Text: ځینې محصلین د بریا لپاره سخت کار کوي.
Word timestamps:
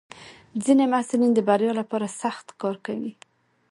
ځینې 0.63 0.85
محصلین 0.93 1.31
د 1.33 1.39
بریا 1.47 1.71
لپاره 1.81 2.07
سخت 2.21 2.45
کار 2.61 2.75
کوي. 2.85 3.13